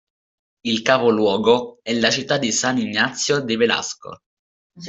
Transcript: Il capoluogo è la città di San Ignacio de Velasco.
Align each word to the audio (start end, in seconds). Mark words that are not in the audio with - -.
Il 0.63 0.81
capoluogo 0.81 1.77
è 1.83 1.93
la 1.93 2.09
città 2.09 2.39
di 2.39 2.51
San 2.51 2.79
Ignacio 2.79 3.39
de 3.39 3.55
Velasco. 3.55 4.23